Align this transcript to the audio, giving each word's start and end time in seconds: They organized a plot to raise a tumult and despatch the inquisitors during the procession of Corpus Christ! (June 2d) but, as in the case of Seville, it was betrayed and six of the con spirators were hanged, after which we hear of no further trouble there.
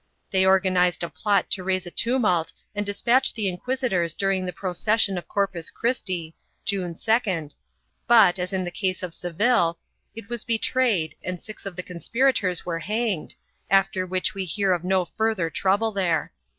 They 0.31 0.47
organized 0.47 1.03
a 1.03 1.09
plot 1.11 1.51
to 1.51 1.63
raise 1.63 1.85
a 1.85 1.91
tumult 1.91 2.53
and 2.73 2.83
despatch 2.83 3.35
the 3.35 3.47
inquisitors 3.47 4.15
during 4.15 4.47
the 4.47 4.51
procession 4.51 5.15
of 5.15 5.27
Corpus 5.27 5.69
Christ! 5.69 6.07
(June 6.65 6.93
2d) 6.95 7.53
but, 8.07 8.39
as 8.39 8.51
in 8.51 8.63
the 8.63 8.71
case 8.71 9.03
of 9.03 9.13
Seville, 9.13 9.77
it 10.15 10.27
was 10.27 10.43
betrayed 10.43 11.15
and 11.23 11.39
six 11.39 11.67
of 11.67 11.75
the 11.75 11.83
con 11.83 11.97
spirators 11.99 12.65
were 12.65 12.79
hanged, 12.79 13.35
after 13.69 14.03
which 14.07 14.33
we 14.33 14.43
hear 14.45 14.73
of 14.73 14.83
no 14.83 15.05
further 15.05 15.51
trouble 15.51 15.91
there. 15.91 16.33